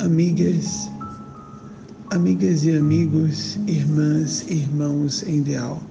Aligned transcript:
amigas, 0.00 0.90
amigas 2.10 2.64
e 2.64 2.76
amigos, 2.76 3.58
irmãs 3.66 4.44
e 4.48 4.54
irmãos 4.54 5.22
em 5.24 5.38
ideal. 5.38 5.82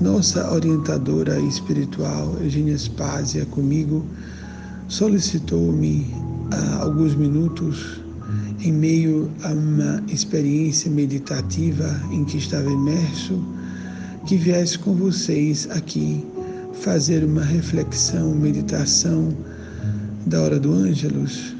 Nossa 0.00 0.52
orientadora 0.52 1.38
espiritual, 1.40 2.36
Eugênia 2.40 2.76
Spásia, 2.76 3.46
comigo, 3.46 4.04
solicitou-me 4.88 6.06
há 6.52 6.82
alguns 6.82 7.14
minutos, 7.14 8.00
em 8.60 8.72
meio 8.72 9.30
a 9.42 9.52
uma 9.52 10.02
experiência 10.08 10.90
meditativa 10.90 12.00
em 12.10 12.24
que 12.24 12.38
estava 12.38 12.70
imerso, 12.70 13.42
que 14.26 14.36
viesse 14.36 14.78
com 14.78 14.94
vocês 14.94 15.68
aqui 15.70 16.24
fazer 16.80 17.24
uma 17.24 17.42
reflexão, 17.42 18.34
meditação 18.34 19.34
da 20.26 20.42
hora 20.42 20.60
do 20.60 20.72
Ângelus 20.72 21.55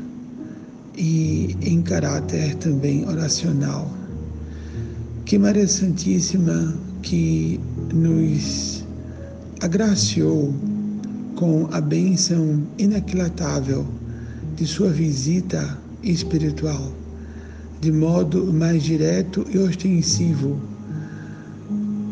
e 0.97 1.57
em 1.61 1.83
caráter 1.83 2.55
também 2.57 3.07
oracional. 3.07 3.91
Que 5.25 5.39
Maria 5.39 5.67
Santíssima, 5.69 6.75
que 7.03 7.61
nos 7.93 8.85
agraciou 9.61 10.55
com 11.35 11.69
a 11.73 11.81
bênção 11.81 12.63
inaquilatável 12.79 13.87
de 14.57 14.67
sua 14.67 14.91
visita 14.91 15.79
espiritual, 16.03 16.93
de 17.81 17.93
modo 17.93 18.53
mais 18.53 18.83
direto 18.83 19.47
e 19.53 19.59
ostensivo 19.59 20.59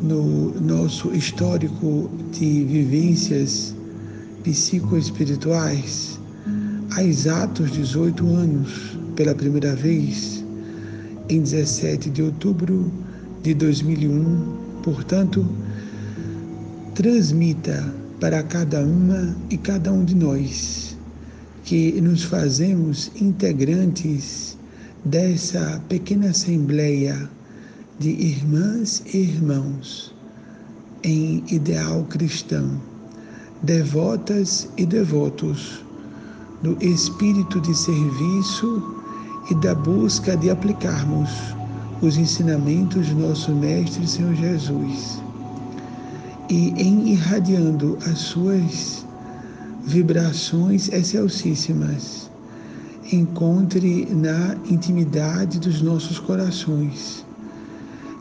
no 0.02 0.60
nosso 0.60 1.14
histórico 1.14 2.10
de 2.32 2.64
vivências 2.64 3.74
psicoespirituais, 4.42 6.20
há 6.94 7.02
exatos 7.02 7.72
18 7.72 8.24
anos, 8.34 8.96
pela 9.16 9.34
primeira 9.34 9.74
vez, 9.74 10.44
em 11.28 11.40
17 11.40 12.08
de 12.10 12.22
outubro 12.22 12.90
de 13.42 13.52
2001. 13.54 14.80
Portanto, 14.82 15.44
transmita 16.94 17.92
para 18.20 18.42
cada 18.44 18.80
uma 18.80 19.34
e 19.50 19.58
cada 19.58 19.92
um 19.92 20.04
de 20.04 20.14
nós 20.14 20.96
que 21.64 22.00
nos 22.00 22.22
fazemos 22.22 23.10
integrantes 23.20 24.56
dessa 25.04 25.82
pequena 25.88 26.28
assembleia 26.28 27.28
de 27.98 28.10
irmãs 28.10 29.02
e 29.12 29.18
irmãos 29.18 30.14
em 31.02 31.42
ideal 31.50 32.04
cristão, 32.04 32.80
devotas 33.62 34.68
e 34.76 34.86
devotos 34.86 35.83
do 36.64 36.82
espírito 36.82 37.60
de 37.60 37.74
serviço 37.74 38.82
e 39.50 39.54
da 39.56 39.74
busca 39.74 40.34
de 40.34 40.48
aplicarmos 40.48 41.30
os 42.00 42.16
ensinamentos 42.16 43.06
de 43.06 43.14
nosso 43.14 43.52
Mestre 43.52 44.08
Senhor 44.08 44.34
Jesus. 44.34 45.22
E 46.48 46.70
em 46.70 47.10
irradiando 47.10 47.98
as 48.06 48.18
suas 48.18 49.04
vibrações 49.84 50.88
excelsíssimas, 50.88 52.30
encontre 53.12 54.08
na 54.10 54.56
intimidade 54.64 55.60
dos 55.60 55.82
nossos 55.82 56.18
corações 56.18 57.26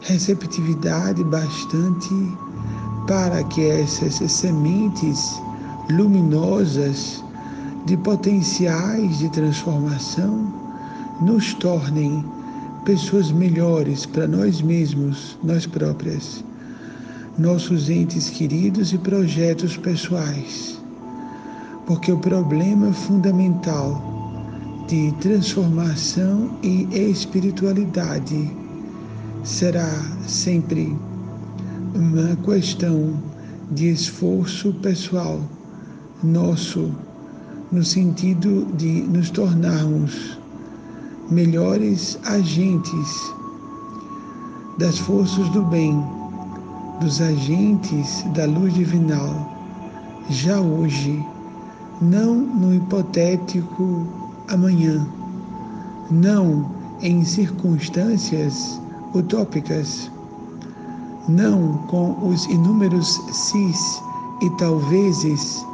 receptividade 0.01 1.23
bastante 1.23 2.13
para 3.07 3.41
que 3.45 3.61
essas 3.61 4.15
sementes 4.29 5.41
luminosas 5.89 7.22
de 7.85 7.97
potenciais 7.97 9.19
de 9.19 9.29
transformação 9.29 10.53
nos 11.21 11.53
tornem 11.55 12.23
pessoas 12.85 13.31
melhores 13.31 14.05
para 14.05 14.27
nós 14.27 14.61
mesmos, 14.61 15.37
nós 15.43 15.65
próprias, 15.65 16.43
nossos 17.37 17.89
entes 17.89 18.29
queridos 18.29 18.93
e 18.93 18.97
projetos 18.97 19.77
pessoais. 19.77 20.81
Porque 21.85 22.11
o 22.11 22.19
problema 22.19 22.93
fundamental 22.93 24.01
de 24.87 25.11
transformação 25.19 26.51
e 26.61 26.87
espiritualidade 26.93 28.49
será 29.43 29.89
sempre 30.25 30.95
uma 31.93 32.35
questão 32.37 33.13
de 33.71 33.89
esforço 33.89 34.73
pessoal 34.75 35.41
nosso 36.23 36.91
no 37.73 37.83
sentido 37.83 38.67
de 38.77 39.01
nos 39.01 39.31
tornarmos 39.31 40.37
melhores 41.31 42.19
agentes 42.23 43.33
das 44.77 44.99
forças 44.99 45.49
do 45.49 45.63
bem, 45.63 45.99
dos 47.01 47.19
agentes 47.19 48.23
da 48.35 48.45
luz 48.45 48.75
divinal, 48.75 49.51
já 50.29 50.61
hoje, 50.61 51.19
não 51.99 52.35
no 52.35 52.75
hipotético 52.75 54.07
amanhã, 54.49 55.03
não 56.11 56.69
em 57.01 57.25
circunstâncias 57.25 58.79
utópicas, 59.15 60.11
não 61.27 61.79
com 61.87 62.29
os 62.29 62.45
inúmeros 62.45 63.19
sis 63.31 63.99
e 64.43 64.49
talvezes 64.57 65.65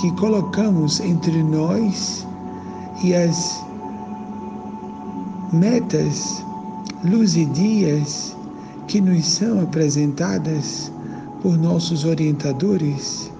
que 0.00 0.10
colocamos 0.12 1.00
entre 1.00 1.42
nós 1.42 2.26
e 3.02 3.14
as 3.14 3.64
metas 5.52 6.44
luzidias 7.04 8.36
que 8.88 9.00
nos 9.00 9.24
são 9.24 9.60
apresentadas 9.60 10.90
por 11.42 11.56
nossos 11.56 12.04
orientadores, 12.04 13.30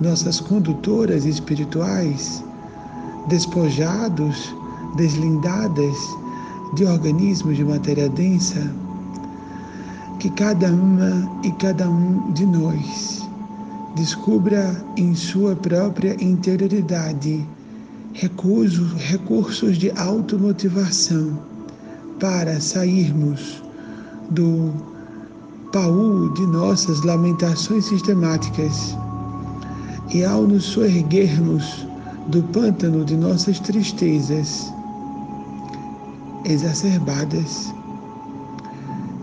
nossas 0.00 0.40
condutoras 0.40 1.24
espirituais, 1.24 2.42
despojados, 3.28 4.54
deslindadas 4.96 5.96
de 6.74 6.84
organismos 6.86 7.56
de 7.56 7.64
matéria 7.64 8.08
densa, 8.08 8.72
que 10.18 10.30
cada 10.30 10.68
uma 10.68 11.30
e 11.42 11.50
cada 11.52 11.88
um 11.88 12.32
de 12.32 12.46
nós 12.46 13.29
descubra 13.94 14.84
em 14.96 15.14
sua 15.14 15.56
própria 15.56 16.16
interioridade 16.22 17.46
recursos, 18.12 18.92
recursos 18.94 19.78
de 19.78 19.90
automotivação 19.92 21.38
para 22.18 22.60
sairmos 22.60 23.62
do 24.30 24.72
baú 25.72 26.32
de 26.34 26.46
nossas 26.46 27.02
lamentações 27.02 27.86
sistemáticas 27.86 28.96
e 30.12 30.24
ao 30.24 30.42
nos 30.42 30.64
soerguermos 30.64 31.86
do 32.28 32.42
pântano 32.44 33.04
de 33.04 33.16
nossas 33.16 33.58
tristezas 33.60 34.72
exacerbadas, 36.44 37.72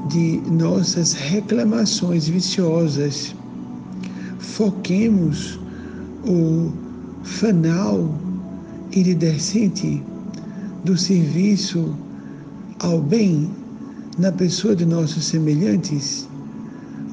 de 0.08 0.42
nossas 0.50 1.14
reclamações 1.14 2.28
viciosas, 2.28 3.36
foquemos 4.58 5.60
o 6.26 6.72
fanal 7.22 8.12
iridescente 8.92 10.02
do 10.84 10.98
serviço 10.98 11.94
ao 12.80 13.00
bem 13.00 13.52
na 14.18 14.32
pessoa 14.32 14.76
de 14.76 14.84
nossos 14.84 15.26
semelhantes, 15.26 16.28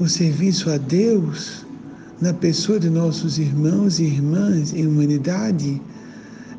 o 0.01 0.09
serviço 0.09 0.71
a 0.71 0.79
Deus 0.79 1.67
na 2.23 2.33
pessoa 2.33 2.81
de 2.81 2.89
nossos 2.89 3.39
irmãos 3.39 3.99
e 3.99 4.05
irmãs 4.05 4.73
em 4.73 4.87
humanidade, 4.87 5.83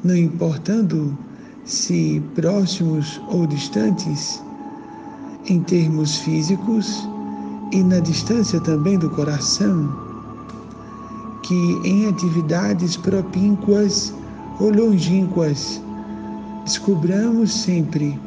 não 0.03 0.16
importando 0.16 1.18
se 1.66 2.22
próximos 2.35 3.19
ou 3.30 3.48
distantes, 3.48 4.39
em 5.48 5.62
termos 5.63 6.18
físicos 6.18 7.10
e 7.71 7.81
na 7.81 8.00
distância 8.00 8.60
também 8.60 9.00
do 9.00 9.10
coração, 9.10 10.14
que 11.45 11.80
em 11.83 12.07
atividades 12.07 12.97
propínquas 12.97 14.12
ou 14.59 14.71
longínquas 14.71 15.80
descobramos 16.63 17.53
sempre 17.53 18.19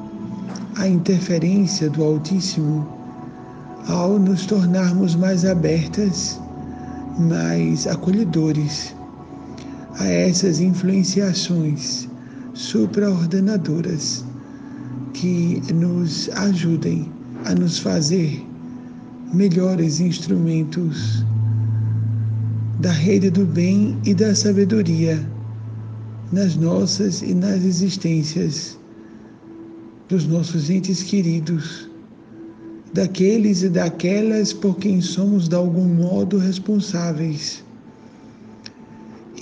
a 0.77 0.87
interferência 0.87 1.91
do 1.91 2.05
Altíssimo 2.05 2.87
ao 3.89 4.21
nos 4.21 4.47
tornarmos 4.47 5.17
mais 5.17 5.45
abertas, 5.45 6.41
mais 7.19 7.89
acolhedores 7.89 8.95
a 9.99 10.07
essas 10.07 10.61
influenciações 10.61 12.09
supraordenadoras 12.55 14.25
que 15.13 15.61
nos 15.75 16.31
ajudem 16.37 17.11
a 17.47 17.55
nos 17.55 17.81
fazer 17.81 18.47
melhores 19.35 19.99
instrumentos 19.99 21.25
da 22.79 22.93
rede 22.93 23.29
do 23.29 23.45
bem 23.45 23.99
e 24.05 24.15
da 24.15 24.35
sabedoria 24.35 25.19
nas 26.31 26.55
nossas 26.55 27.23
e 27.23 27.35
nas 27.35 27.65
existências 27.65 28.79
dos 30.09 30.27
nossos 30.27 30.71
entes 30.71 31.03
queridos, 31.03 31.91
daqueles 32.93 33.63
e 33.63 33.69
daquelas 33.69 34.53
por 34.53 34.77
quem 34.77 35.01
somos 35.01 35.49
de 35.49 35.57
algum 35.57 35.87
modo 35.87 36.39
responsáveis, 36.39 37.65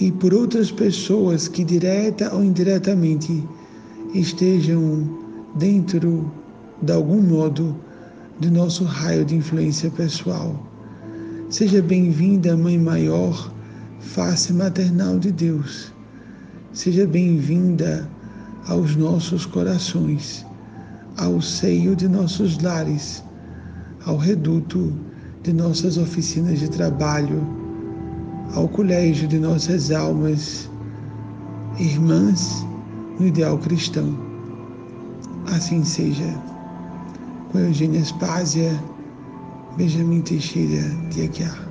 e 0.00 0.10
por 0.12 0.32
outras 0.32 0.70
pessoas 0.70 1.46
que 1.46 1.62
direta 1.62 2.34
ou 2.34 2.42
indiretamente 2.42 3.44
estejam 4.14 5.08
dentro 5.56 6.30
de 6.82 6.92
algum 6.92 7.20
modo 7.20 7.76
do 8.40 8.50
nosso 8.50 8.84
raio 8.84 9.24
de 9.24 9.36
influência 9.36 9.90
pessoal. 9.90 10.75
Seja 11.48 11.80
bem-vinda, 11.80 12.56
Mãe 12.56 12.76
Maior, 12.76 13.54
face 14.00 14.52
maternal 14.52 15.16
de 15.16 15.30
Deus. 15.30 15.92
Seja 16.72 17.06
bem-vinda 17.06 18.10
aos 18.66 18.96
nossos 18.96 19.46
corações, 19.46 20.44
ao 21.16 21.40
seio 21.40 21.94
de 21.94 22.08
nossos 22.08 22.60
lares, 22.60 23.22
ao 24.04 24.16
reduto 24.16 24.92
de 25.44 25.52
nossas 25.52 25.96
oficinas 25.96 26.58
de 26.58 26.68
trabalho, 26.68 27.40
ao 28.52 28.68
colégio 28.68 29.28
de 29.28 29.38
nossas 29.38 29.92
almas, 29.92 30.68
irmãs 31.78 32.66
no 33.20 33.28
ideal 33.28 33.56
cristão. 33.58 34.18
Assim 35.54 35.84
seja. 35.84 36.42
Com 37.52 37.60
Eugênia 37.60 38.00
Spásia, 38.00 38.76
Benjamin 39.76 40.22
Teixeira 40.22 40.88
de 41.10 41.20
Aguiar. 41.20 41.65